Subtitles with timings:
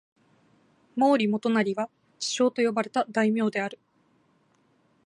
[0.95, 3.77] 毛利元就は智将と呼ばれた大名である。